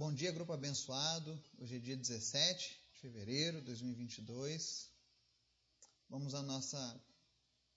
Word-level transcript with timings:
Bom 0.00 0.14
dia, 0.14 0.32
grupo 0.32 0.54
abençoado. 0.54 1.38
Hoje 1.58 1.76
é 1.76 1.78
dia 1.78 1.94
17 1.94 2.80
de 2.94 3.00
fevereiro 3.00 3.58
de 3.58 3.66
2022. 3.66 4.88
Vamos 6.08 6.34
à 6.34 6.42
nossa 6.42 7.04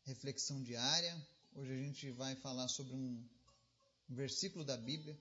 reflexão 0.05 0.63
diária. 0.63 1.13
Hoje 1.53 1.73
a 1.73 1.75
gente 1.75 2.11
vai 2.11 2.33
falar 2.37 2.69
sobre 2.69 2.93
um 2.93 3.27
versículo 4.07 4.63
da 4.63 4.77
Bíblia 4.77 5.19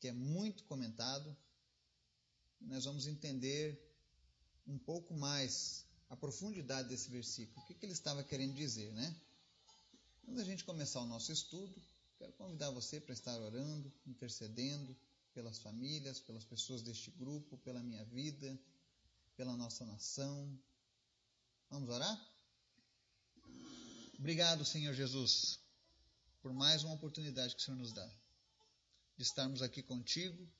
que 0.00 0.08
é 0.08 0.12
muito 0.12 0.64
comentado. 0.64 1.36
Nós 2.58 2.86
vamos 2.86 3.06
entender 3.06 3.78
um 4.66 4.78
pouco 4.78 5.12
mais 5.12 5.84
a 6.08 6.16
profundidade 6.16 6.88
desse 6.88 7.10
versículo. 7.10 7.60
O 7.60 7.66
que, 7.66 7.76
ele 7.84 7.92
estava 7.92 8.24
querendo 8.24 8.54
dizer, 8.54 8.90
né? 8.94 9.14
Antes 10.22 10.36
da 10.36 10.44
gente 10.44 10.64
começar 10.64 11.02
o 11.02 11.06
nosso 11.06 11.30
estudo, 11.30 11.78
quero 12.16 12.32
convidar 12.32 12.70
você 12.70 12.98
para 12.98 13.12
estar 13.12 13.38
orando, 13.38 13.92
intercedendo, 14.06 14.96
pelas 15.36 15.58
famílias, 15.58 16.18
pelas 16.18 16.46
pessoas 16.46 16.80
deste 16.80 17.10
grupo, 17.10 17.58
pela 17.58 17.82
minha 17.82 18.02
vida, 18.06 18.58
pela 19.36 19.54
nossa 19.54 19.84
nação. 19.84 20.58
Vamos 21.68 21.90
orar? 21.90 22.18
Obrigado, 24.18 24.64
Senhor 24.64 24.94
Jesus, 24.94 25.60
por 26.40 26.54
mais 26.54 26.82
uma 26.84 26.94
oportunidade 26.94 27.54
que 27.54 27.60
o 27.60 27.64
Senhor 27.66 27.76
nos 27.76 27.92
dá 27.92 28.10
de 29.18 29.24
estarmos 29.24 29.60
aqui 29.60 29.82
contigo 29.82 30.50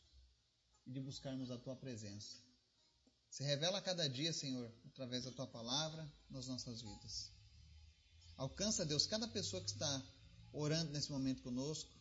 e 0.86 0.92
de 0.92 1.00
buscarmos 1.00 1.50
a 1.50 1.56
tua 1.56 1.74
presença. 1.74 2.36
Se 3.30 3.42
revela 3.44 3.78
a 3.78 3.82
cada 3.82 4.06
dia, 4.06 4.32
Senhor, 4.32 4.70
através 4.88 5.24
da 5.24 5.32
tua 5.32 5.46
palavra 5.46 6.06
nas 6.28 6.48
nossas 6.48 6.82
vidas. 6.82 7.32
Alcança, 8.36 8.84
Deus, 8.84 9.06
cada 9.06 9.26
pessoa 9.28 9.64
que 9.64 9.70
está 9.70 10.02
orando 10.52 10.92
nesse 10.92 11.10
momento 11.10 11.42
conosco 11.42 11.95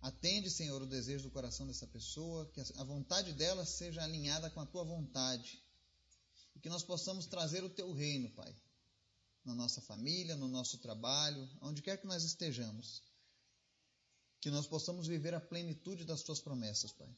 Atende, 0.00 0.50
Senhor, 0.50 0.80
o 0.80 0.86
desejo 0.86 1.24
do 1.24 1.30
coração 1.30 1.66
dessa 1.66 1.86
pessoa, 1.86 2.50
que 2.52 2.60
a 2.60 2.84
vontade 2.84 3.34
dela 3.34 3.66
seja 3.66 4.02
alinhada 4.02 4.48
com 4.50 4.60
a 4.60 4.66
tua 4.66 4.82
vontade. 4.82 5.62
E 6.56 6.60
que 6.60 6.70
nós 6.70 6.82
possamos 6.82 7.26
trazer 7.26 7.62
o 7.62 7.68
teu 7.68 7.92
reino, 7.92 8.30
Pai, 8.30 8.56
na 9.44 9.54
nossa 9.54 9.80
família, 9.82 10.36
no 10.36 10.48
nosso 10.48 10.78
trabalho, 10.78 11.46
onde 11.60 11.82
quer 11.82 11.98
que 11.98 12.06
nós 12.06 12.24
estejamos. 12.24 13.02
Que 14.40 14.48
nós 14.50 14.66
possamos 14.66 15.06
viver 15.06 15.34
a 15.34 15.40
plenitude 15.40 16.06
das 16.06 16.22
tuas 16.22 16.40
promessas, 16.40 16.92
Pai. 16.92 17.14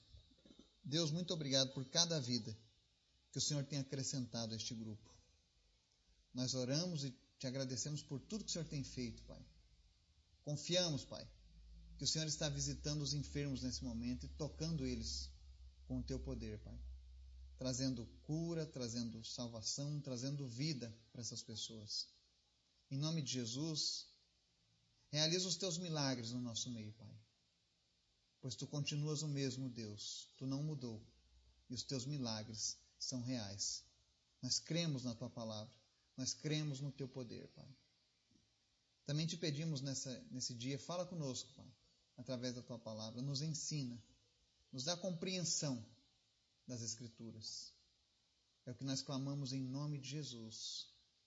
Deus, 0.83 1.13
muito 1.13 1.33
obrigado 1.33 1.73
por 1.73 1.85
cada 1.85 2.21
vida 2.21 2.57
que 3.31 3.39
o 3.39 3.41
Senhor 3.41 3.65
tem 3.65 3.79
acrescentado 3.79 4.55
a 4.55 4.57
este 4.57 4.75
grupo. 4.75 5.09
Nós 6.35 6.53
oramos 6.55 7.05
e 7.05 7.17
te 7.39 7.47
agradecemos 7.47 8.03
por 8.03 8.21
tudo 8.21 8.43
que 8.43 8.51
o 8.51 8.53
Senhor 8.53 8.67
tem 8.67 8.83
feito, 8.83 9.23
Pai. 9.23 9.41
Confiamos, 10.43 11.05
Pai 11.05 11.25
que 12.03 12.05
o 12.05 12.09
Senhor 12.09 12.27
está 12.27 12.49
visitando 12.49 13.01
os 13.03 13.15
enfermos 13.15 13.63
nesse 13.63 13.85
momento 13.85 14.27
e 14.27 14.29
tocando 14.31 14.85
eles 14.85 15.31
com 15.87 16.01
o 16.01 16.03
teu 16.03 16.19
poder, 16.19 16.59
Pai. 16.59 16.77
Trazendo 17.57 18.05
cura, 18.25 18.67
trazendo 18.67 19.25
salvação, 19.25 20.01
trazendo 20.01 20.45
vida 20.49 20.93
para 21.13 21.21
essas 21.21 21.45
pessoas. 21.45 22.09
Em 22.91 22.99
nome 22.99 23.23
de 23.23 23.35
Jesus, 23.35 24.09
realiza 25.13 25.47
os 25.47 25.55
teus 25.55 25.79
milagres 25.79 26.33
no 26.33 26.41
nosso 26.41 26.71
meio, 26.71 26.93
Pai. 26.95 27.17
Pois 28.41 28.57
tu 28.57 28.67
continuas 28.67 29.23
o 29.23 29.29
mesmo, 29.29 29.71
Deus. 29.71 30.29
Tu 30.37 30.45
não 30.45 30.61
mudou. 30.61 31.01
E 31.71 31.75
os 31.75 31.85
teus 31.85 32.05
milagres 32.05 32.77
são 32.99 33.23
reais. 33.23 33.85
Nós 34.43 34.59
cremos 34.59 35.05
na 35.05 35.15
tua 35.15 35.31
palavra. 35.31 35.73
Nós 36.17 36.35
cremos 36.35 36.81
no 36.81 36.91
teu 36.91 37.07
poder, 37.07 37.47
Pai. 37.55 37.77
Também 39.07 39.25
te 39.25 39.37
pedimos 39.37 39.81
nessa, 39.81 40.21
nesse 40.33 40.53
dia, 40.53 40.81
fala 40.81 41.07
conosco, 41.07 41.49
Pai 41.55 41.73
através 42.17 42.55
da 42.55 42.63
tua 42.63 42.79
palavra, 42.79 43.21
nos 43.23 43.43
ensina, 43.43 44.03
nos 44.73 44.85
dá 44.85 44.97
compreensão 44.97 45.85
das 46.67 46.83
Escrituras. 46.83 47.73
É 48.65 48.71
o 48.71 48.75
que 48.75 48.85
nós 48.85 49.03
clamamos 49.03 49.53
em 49.53 49.61
nome 49.61 49.99
de 49.99 50.09
Jesus. 50.09 50.87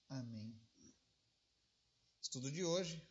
Amém. 0.10 0.58
Estudo 2.22 2.52
de 2.52 2.64
hoje. 2.64 3.02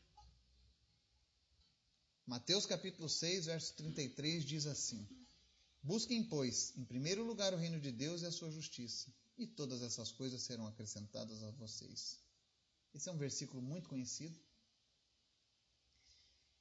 Mateus 2.27 2.65
capítulo 2.65 3.09
6, 3.09 3.47
verso 3.47 3.75
33 3.75 4.45
diz 4.45 4.67
assim: 4.67 5.07
Busquem, 5.83 6.25
pois, 6.25 6.75
em 6.77 6.85
primeiro 6.85 7.23
lugar 7.23 7.53
o 7.53 7.59
reino 7.59 7.79
de 7.79 7.93
Deus 7.93 8.23
e 8.23 8.27
a 8.27 8.33
sua 8.33 8.51
justiça, 8.51 9.13
e 9.37 9.47
todas 9.47 9.83
essas 9.83 10.11
coisas 10.11 10.43
serão 10.43 10.67
acrescentadas 10.67 11.43
a 11.43 11.51
vocês. 11.51 12.19
Esse 12.95 13.11
é 13.11 13.13
um 13.13 13.19
versículo 13.19 13.61
muito 13.61 13.89
conhecido. 13.91 14.35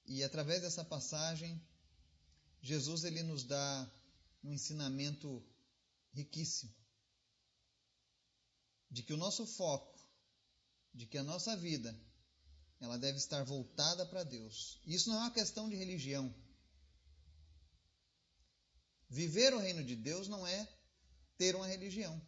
E 0.06 0.24
através 0.24 0.62
dessa 0.62 0.84
passagem, 0.84 1.62
Jesus 2.62 3.04
ele 3.04 3.24
nos 3.24 3.44
dá 3.44 3.92
um 4.44 4.54
ensinamento 4.54 5.44
riquíssimo 6.14 6.74
de 8.94 9.02
que 9.02 9.12
o 9.12 9.18
nosso 9.18 9.48
foco, 9.48 10.00
de 10.94 11.08
que 11.08 11.18
a 11.18 11.24
nossa 11.24 11.58
vida, 11.58 12.00
ela 12.80 12.96
deve 12.96 13.18
estar 13.18 13.44
voltada 13.44 14.06
para 14.06 14.24
Deus. 14.24 14.80
Isso 14.86 15.10
não 15.10 15.16
é 15.16 15.20
uma 15.22 15.32
questão 15.32 15.68
de 15.68 15.76
religião. 15.76 16.34
Viver 19.10 19.52
o 19.54 19.60
reino 19.60 19.84
de 19.84 19.96
Deus 19.96 20.28
não 20.28 20.46
é 20.46 20.68
ter 21.38 21.56
uma 21.56 21.66
religião. 21.66 22.22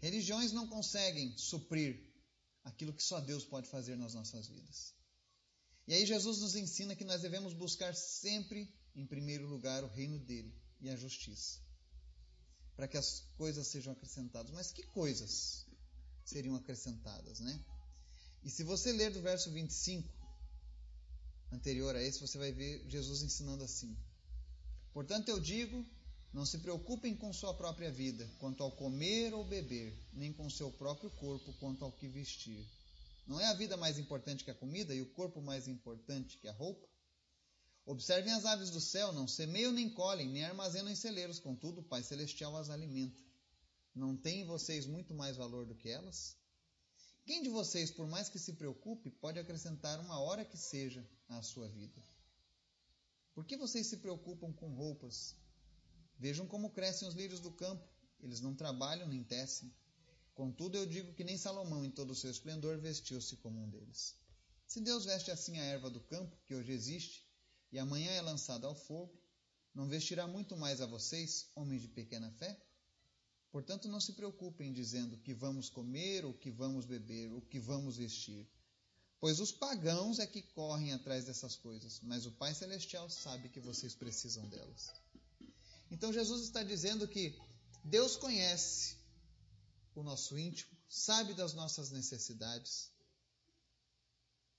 Religiões 0.00 0.52
não 0.52 0.66
conseguem 0.66 1.36
suprir 1.36 2.00
aquilo 2.64 2.94
que 2.94 3.02
só 3.02 3.20
Deus 3.20 3.44
pode 3.44 3.68
fazer 3.68 3.96
nas 3.96 4.14
nossas 4.14 4.46
vidas. 4.46 4.94
E 5.86 5.94
aí 5.94 6.04
Jesus 6.04 6.40
nos 6.40 6.56
ensina 6.56 6.96
que 6.96 7.04
nós 7.04 7.22
devemos 7.22 7.52
buscar 7.52 7.94
sempre, 7.94 8.68
em 8.94 9.06
primeiro 9.06 9.46
lugar, 9.46 9.84
o 9.84 9.88
reino 9.88 10.18
dele 10.18 10.52
e 10.80 10.88
a 10.88 10.96
justiça, 10.96 11.60
para 12.74 12.88
que 12.88 12.96
as 12.96 13.22
coisas 13.36 13.66
sejam 13.68 13.92
acrescentadas. 13.92 14.50
Mas 14.50 14.72
que 14.72 14.82
coisas 14.82 15.64
seriam 16.24 16.56
acrescentadas, 16.56 17.40
né? 17.40 17.64
E 18.42 18.50
se 18.50 18.64
você 18.64 18.92
ler 18.92 19.10
do 19.12 19.22
verso 19.22 19.50
25 19.52 20.08
anterior 21.52 21.94
a 21.94 22.02
esse, 22.02 22.20
você 22.20 22.36
vai 22.36 22.52
ver 22.52 22.84
Jesus 22.88 23.22
ensinando 23.22 23.62
assim: 23.62 23.96
Portanto, 24.92 25.28
eu 25.28 25.38
digo, 25.38 25.86
não 26.32 26.44
se 26.44 26.58
preocupem 26.58 27.14
com 27.14 27.32
sua 27.32 27.54
própria 27.54 27.90
vida, 27.90 28.28
quanto 28.38 28.62
ao 28.62 28.72
comer 28.72 29.32
ou 29.34 29.44
beber, 29.44 29.96
nem 30.12 30.32
com 30.32 30.50
seu 30.50 30.70
próprio 30.70 31.10
corpo, 31.10 31.52
quanto 31.60 31.84
ao 31.84 31.92
que 31.92 32.08
vestir. 32.08 32.66
Não 33.26 33.40
é 33.40 33.46
a 33.46 33.54
vida 33.54 33.76
mais 33.76 33.98
importante 33.98 34.44
que 34.44 34.50
a 34.50 34.54
comida 34.54 34.94
e 34.94 35.02
o 35.02 35.12
corpo 35.12 35.42
mais 35.42 35.66
importante 35.66 36.38
que 36.38 36.46
a 36.46 36.52
roupa? 36.52 36.88
Observem 37.84 38.32
as 38.32 38.44
aves 38.44 38.70
do 38.70 38.80
céu, 38.80 39.12
não 39.12 39.26
semeiam 39.28 39.72
nem 39.72 39.88
colhem, 39.88 40.28
nem 40.28 40.44
armazenam 40.44 40.90
em 40.90 40.96
celeiros, 40.96 41.38
contudo 41.38 41.80
o 41.80 41.84
Pai 41.84 42.02
Celestial 42.02 42.56
as 42.56 42.70
alimenta. 42.70 43.22
Não 43.94 44.16
têm 44.16 44.44
vocês 44.44 44.86
muito 44.86 45.14
mais 45.14 45.36
valor 45.36 45.66
do 45.66 45.74
que 45.74 45.88
elas? 45.88 46.36
Quem 47.24 47.42
de 47.42 47.48
vocês, 47.48 47.90
por 47.90 48.06
mais 48.06 48.28
que 48.28 48.38
se 48.38 48.52
preocupe, 48.52 49.10
pode 49.10 49.38
acrescentar 49.38 49.98
uma 50.00 50.20
hora 50.20 50.44
que 50.44 50.56
seja 50.56 51.08
à 51.28 51.42
sua 51.42 51.68
vida? 51.68 52.00
Por 53.34 53.44
que 53.44 53.56
vocês 53.56 53.86
se 53.86 53.96
preocupam 53.96 54.52
com 54.52 54.72
roupas? 54.74 55.34
Vejam 56.18 56.46
como 56.46 56.70
crescem 56.70 57.08
os 57.08 57.14
lírios 57.14 57.40
do 57.40 57.50
campo. 57.50 57.86
Eles 58.20 58.40
não 58.40 58.54
trabalham 58.54 59.08
nem 59.08 59.22
tecem. 59.22 59.72
Contudo, 60.36 60.76
eu 60.76 60.84
digo 60.84 61.14
que 61.14 61.24
nem 61.24 61.38
Salomão, 61.38 61.82
em 61.82 61.90
todo 61.90 62.10
o 62.10 62.14
seu 62.14 62.30
esplendor, 62.30 62.76
vestiu-se 62.78 63.36
como 63.36 63.58
um 63.58 63.70
deles. 63.70 64.14
Se 64.66 64.82
Deus 64.82 65.06
veste 65.06 65.30
assim 65.30 65.58
a 65.58 65.64
erva 65.64 65.88
do 65.88 65.98
campo, 65.98 66.36
que 66.44 66.54
hoje 66.54 66.72
existe, 66.72 67.26
e 67.72 67.78
amanhã 67.78 68.10
é 68.10 68.20
lançada 68.20 68.66
ao 68.66 68.74
fogo, 68.74 69.18
não 69.74 69.88
vestirá 69.88 70.26
muito 70.26 70.54
mais 70.54 70.82
a 70.82 70.86
vocês, 70.86 71.48
homens 71.54 71.80
de 71.80 71.88
pequena 71.88 72.30
fé? 72.32 72.54
Portanto, 73.50 73.88
não 73.88 73.98
se 73.98 74.12
preocupem 74.12 74.74
dizendo 74.74 75.16
que 75.16 75.32
vamos 75.32 75.70
comer, 75.70 76.26
ou 76.26 76.34
que 76.34 76.50
vamos 76.50 76.84
beber, 76.84 77.32
ou 77.32 77.40
que 77.40 77.58
vamos 77.58 77.96
vestir. 77.96 78.46
Pois 79.18 79.40
os 79.40 79.50
pagãos 79.50 80.18
é 80.18 80.26
que 80.26 80.42
correm 80.42 80.92
atrás 80.92 81.24
dessas 81.24 81.56
coisas, 81.56 81.98
mas 82.02 82.26
o 82.26 82.32
Pai 82.32 82.54
Celestial 82.54 83.08
sabe 83.08 83.48
que 83.48 83.58
vocês 83.58 83.94
precisam 83.94 84.46
delas. 84.50 84.92
Então 85.90 86.12
Jesus 86.12 86.42
está 86.42 86.62
dizendo 86.62 87.08
que 87.08 87.34
Deus 87.82 88.16
conhece 88.16 88.96
o 90.00 90.04
nosso 90.04 90.38
íntimo, 90.38 90.70
sabe 90.88 91.34
das 91.34 91.54
nossas 91.54 91.90
necessidades. 91.90 92.90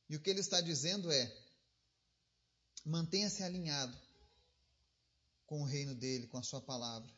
E 0.10 0.16
o 0.16 0.22
que 0.22 0.30
ele 0.30 0.40
está 0.40 0.62
dizendo 0.62 1.12
é: 1.12 1.36
mantenha-se 2.86 3.44
alinhado 3.44 3.98
com 5.46 5.62
o 5.62 5.66
reino 5.66 5.96
dele, 5.96 6.28
com 6.28 6.38
a 6.38 6.44
sua 6.44 6.62
palavra. 6.62 7.10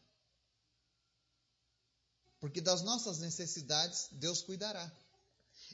Porque 2.39 2.61
das 2.61 2.81
nossas 2.81 3.19
necessidades 3.19 4.07
Deus 4.11 4.41
cuidará. 4.41 4.91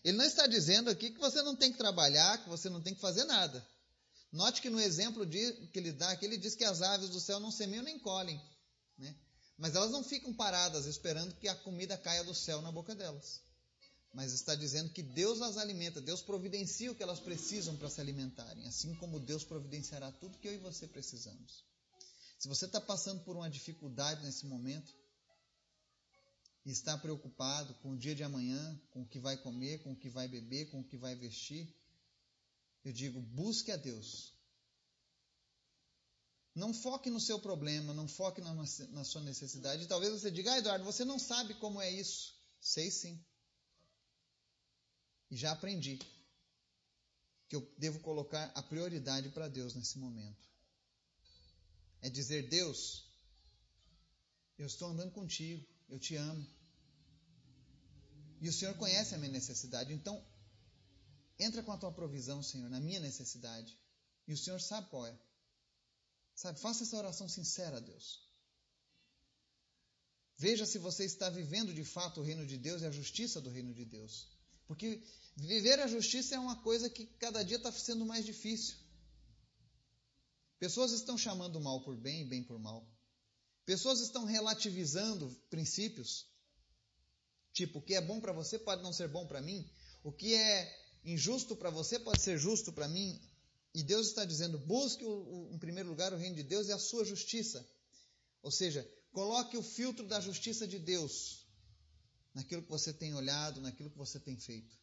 Ele 0.03 0.17
não 0.17 0.25
está 0.25 0.47
dizendo 0.47 0.89
aqui 0.89 1.11
que 1.11 1.19
você 1.19 1.41
não 1.41 1.55
tem 1.55 1.71
que 1.71 1.77
trabalhar, 1.77 2.43
que 2.43 2.49
você 2.49 2.69
não 2.69 2.81
tem 2.81 2.93
que 2.93 3.01
fazer 3.01 3.23
nada. 3.25 3.65
Note 4.31 4.61
que 4.61 4.69
no 4.69 4.79
exemplo 4.79 5.25
que 5.27 5.79
ele 5.79 5.91
dá, 5.93 6.11
aqui 6.11 6.25
ele 6.25 6.37
diz 6.37 6.55
que 6.55 6.65
as 6.65 6.81
aves 6.81 7.09
do 7.09 7.19
céu 7.19 7.39
não 7.39 7.51
semeiam 7.51 7.83
nem 7.83 7.97
colhem. 7.97 8.41
Né? 8.97 9.15
Mas 9.57 9.75
elas 9.75 9.91
não 9.91 10.03
ficam 10.03 10.33
paradas 10.33 10.85
esperando 10.85 11.35
que 11.35 11.47
a 11.47 11.55
comida 11.55 11.97
caia 11.97 12.23
do 12.23 12.33
céu 12.33 12.61
na 12.61 12.71
boca 12.71 12.93
delas. 12.93 13.41
Mas 14.13 14.33
está 14.33 14.55
dizendo 14.55 14.91
que 14.91 15.03
Deus 15.03 15.41
as 15.41 15.57
alimenta, 15.57 16.01
Deus 16.01 16.21
providencia 16.21 16.91
o 16.91 16.95
que 16.95 17.03
elas 17.03 17.19
precisam 17.19 17.75
para 17.75 17.89
se 17.89 17.99
alimentarem, 17.99 18.65
assim 18.67 18.95
como 18.95 19.19
Deus 19.19 19.43
providenciará 19.43 20.11
tudo 20.13 20.37
que 20.37 20.47
eu 20.47 20.53
e 20.53 20.57
você 20.57 20.87
precisamos. 20.87 21.65
Se 22.37 22.47
você 22.47 22.65
está 22.65 22.79
passando 22.79 23.23
por 23.23 23.35
uma 23.35 23.49
dificuldade 23.49 24.23
nesse 24.23 24.45
momento 24.45 24.93
e 26.65 26.71
está 26.71 26.97
preocupado 26.97 27.73
com 27.75 27.91
o 27.91 27.97
dia 27.97 28.15
de 28.15 28.23
amanhã, 28.23 28.79
com 28.91 29.01
o 29.01 29.07
que 29.07 29.19
vai 29.19 29.37
comer, 29.37 29.83
com 29.83 29.93
o 29.93 29.95
que 29.95 30.09
vai 30.09 30.27
beber, 30.27 30.69
com 30.69 30.81
o 30.81 30.83
que 30.83 30.97
vai 30.97 31.15
vestir, 31.15 31.73
eu 32.83 32.93
digo: 32.93 33.19
busque 33.19 33.71
a 33.71 33.77
Deus. 33.77 34.34
Não 36.55 36.73
foque 36.73 37.09
no 37.09 37.19
seu 37.19 37.37
problema, 37.37 37.93
não 37.93 38.07
foque 38.07 38.39
na, 38.39 38.53
na 38.53 39.03
sua 39.03 39.21
necessidade. 39.21 39.83
E 39.83 39.87
talvez 39.87 40.13
você 40.13 40.31
diga: 40.31 40.53
ah, 40.53 40.57
Eduardo, 40.57 40.85
você 40.85 41.03
não 41.03 41.19
sabe 41.19 41.53
como 41.55 41.81
é 41.81 41.91
isso. 41.91 42.33
Sei 42.61 42.89
sim. 42.89 43.21
E 45.29 45.35
já 45.35 45.51
aprendi 45.51 45.99
que 47.49 47.57
eu 47.57 47.75
devo 47.77 47.99
colocar 47.99 48.51
a 48.55 48.63
prioridade 48.63 49.29
para 49.29 49.49
Deus 49.49 49.75
nesse 49.75 49.99
momento. 49.99 50.49
É 52.01 52.09
dizer: 52.09 52.47
Deus, 52.47 53.05
eu 54.57 54.65
estou 54.65 54.87
andando 54.87 55.11
contigo, 55.11 55.67
eu 55.89 55.99
te 55.99 56.15
amo. 56.15 56.47
E 58.39 58.47
o 58.47 58.53
Senhor 58.53 58.75
conhece 58.75 59.13
a 59.13 59.17
minha 59.17 59.31
necessidade, 59.31 59.91
então 59.91 60.23
entra 61.37 61.61
com 61.63 61.73
a 61.73 61.77
tua 61.77 61.91
provisão, 61.91 62.41
Senhor, 62.41 62.69
na 62.69 62.79
minha 62.79 63.01
necessidade. 63.01 63.77
E 64.25 64.33
o 64.33 64.37
Senhor 64.37 64.61
sabe 64.61 64.89
qual 64.89 65.05
é. 65.05 65.19
Sabe, 66.35 66.59
faça 66.59 66.83
essa 66.83 66.97
oração 66.97 67.29
sincera 67.29 67.77
a 67.77 67.79
Deus. 67.79 68.25
Veja 70.37 70.65
se 70.65 70.77
você 70.77 71.05
está 71.05 71.29
vivendo 71.29 71.73
de 71.73 71.85
fato 71.85 72.19
o 72.19 72.23
reino 72.23 72.45
de 72.45 72.57
Deus 72.57 72.81
e 72.81 72.85
a 72.85 72.91
justiça 72.91 73.39
do 73.39 73.49
reino 73.49 73.73
de 73.73 73.85
Deus. 73.85 74.27
Porque 74.67 75.01
viver 75.37 75.79
a 75.79 75.87
justiça 75.87 76.35
é 76.35 76.39
uma 76.39 76.61
coisa 76.61 76.89
que 76.89 77.05
cada 77.05 77.41
dia 77.43 77.57
está 77.57 77.71
sendo 77.71 78.05
mais 78.05 78.25
difícil. 78.25 78.75
Pessoas 80.59 80.91
estão 80.91 81.17
chamando 81.17 81.61
mal 81.61 81.81
por 81.83 81.95
bem 81.95 82.23
e 82.23 82.25
bem 82.25 82.43
por 82.43 82.59
mal. 82.59 82.85
Pessoas 83.65 84.01
estão 84.01 84.25
relativizando 84.25 85.29
princípios. 85.49 86.27
Tipo, 87.53 87.79
o 87.79 87.81
que 87.81 87.95
é 87.95 88.01
bom 88.01 88.19
para 88.19 88.33
você 88.33 88.59
pode 88.59 88.83
não 88.83 88.91
ser 88.91 89.07
bom 89.07 89.25
para 89.25 89.41
mim. 89.41 89.69
O 90.03 90.11
que 90.11 90.35
é 90.35 90.85
injusto 91.05 91.55
para 91.55 91.69
você 91.69 91.97
pode 91.97 92.21
ser 92.21 92.37
justo 92.37 92.73
para 92.73 92.87
mim. 92.87 93.21
E 93.75 93.83
Deus 93.83 94.07
está 94.07 94.23
dizendo: 94.23 94.57
busque 94.57 95.03
o, 95.03 95.09
o, 95.09 95.53
em 95.53 95.59
primeiro 95.59 95.89
lugar 95.89 96.13
o 96.13 96.17
reino 96.17 96.37
de 96.37 96.43
Deus 96.43 96.67
e 96.67 96.71
a 96.71 96.79
sua 96.79 97.03
justiça. 97.03 97.67
Ou 98.41 98.49
seja, 98.49 98.89
coloque 99.11 99.57
o 99.57 99.61
filtro 99.61 100.07
da 100.07 100.21
justiça 100.21 100.65
de 100.65 100.79
Deus 100.79 101.45
naquilo 102.33 102.63
que 102.63 102.69
você 102.69 102.93
tem 102.93 103.13
olhado, 103.13 103.59
naquilo 103.59 103.89
que 103.89 103.97
você 103.97 104.17
tem 104.17 104.37
feito. 104.37 104.77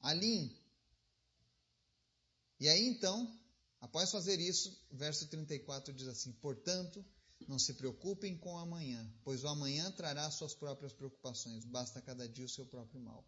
Alinhe. 0.00 0.56
E 2.60 2.68
aí 2.68 2.86
então, 2.86 3.36
após 3.80 4.12
fazer 4.12 4.38
isso, 4.38 4.80
verso 4.92 5.26
34 5.26 5.92
diz 5.92 6.06
assim: 6.06 6.30
Portanto, 6.34 7.04
não 7.48 7.58
se 7.58 7.74
preocupem 7.74 8.38
com 8.38 8.54
o 8.54 8.58
amanhã, 8.58 9.12
pois 9.24 9.42
o 9.42 9.48
amanhã 9.48 9.90
trará 9.90 10.30
suas 10.30 10.54
próprias 10.54 10.92
preocupações, 10.92 11.64
basta 11.64 12.00
cada 12.00 12.28
dia 12.28 12.46
o 12.46 12.48
seu 12.48 12.64
próprio 12.64 13.00
mal. 13.00 13.26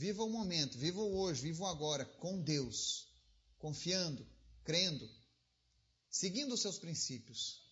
Viva 0.00 0.24
o 0.24 0.30
momento, 0.30 0.78
viva 0.78 0.98
o 0.98 1.14
hoje, 1.18 1.42
viva 1.42 1.64
o 1.64 1.66
agora 1.66 2.06
com 2.06 2.40
Deus, 2.40 3.06
confiando, 3.58 4.26
crendo, 4.64 5.06
seguindo 6.08 6.54
os 6.54 6.62
seus 6.62 6.78
princípios. 6.78 7.62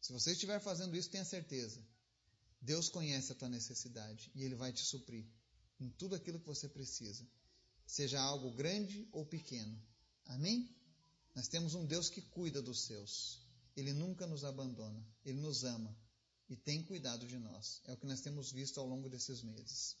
Se 0.00 0.12
você 0.12 0.30
estiver 0.30 0.60
fazendo 0.60 0.96
isso, 0.96 1.10
tenha 1.10 1.24
certeza. 1.24 1.84
Deus 2.60 2.88
conhece 2.88 3.32
a 3.32 3.34
tua 3.34 3.48
necessidade 3.48 4.30
e 4.32 4.44
Ele 4.44 4.54
vai 4.54 4.72
te 4.72 4.84
suprir 4.84 5.26
em 5.80 5.90
tudo 5.90 6.14
aquilo 6.14 6.38
que 6.38 6.46
você 6.46 6.68
precisa, 6.68 7.26
seja 7.84 8.20
algo 8.20 8.52
grande 8.52 9.08
ou 9.10 9.26
pequeno. 9.26 9.76
Amém? 10.26 10.72
Nós 11.34 11.48
temos 11.48 11.74
um 11.74 11.84
Deus 11.84 12.08
que 12.08 12.22
cuida 12.22 12.62
dos 12.62 12.84
seus. 12.84 13.40
Ele 13.76 13.92
nunca 13.92 14.24
nos 14.24 14.44
abandona. 14.44 15.04
Ele 15.24 15.40
nos 15.40 15.64
ama 15.64 15.98
e 16.48 16.54
tem 16.54 16.80
cuidado 16.84 17.26
de 17.26 17.38
nós. 17.38 17.82
É 17.86 17.92
o 17.92 17.96
que 17.96 18.06
nós 18.06 18.20
temos 18.20 18.52
visto 18.52 18.78
ao 18.78 18.86
longo 18.86 19.08
desses 19.08 19.42
meses. 19.42 20.00